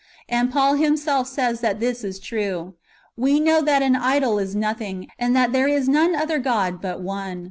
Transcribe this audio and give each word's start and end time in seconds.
And 0.27 0.51
Paul 0.51 0.73
himself 0.77 1.27
says 1.27 1.59
that 1.61 1.79
this 1.79 2.03
is 2.03 2.17
true:" 2.17 2.73
We 3.25 3.39
know 3.39 3.61
that 3.61 3.83
an 3.83 3.95
idol 3.95 4.39
is 4.39 4.55
nothing, 4.55 5.09
and 5.19 5.35
that 5.35 5.51
there 5.53 5.67
is 5.67 5.87
none 5.87 6.15
other 6.15 6.39
God 6.39 6.81
but 6.81 7.01
one. 7.03 7.39